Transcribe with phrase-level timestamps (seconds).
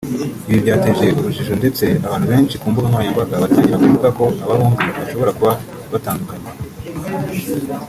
[0.49, 5.35] Ibi byateje urujijo ndetse abantu benshi ku mbuga nkoranyambaga batangira kuvuga ko aba bombi bashobora
[5.37, 5.51] kuba
[5.91, 6.47] batandukanye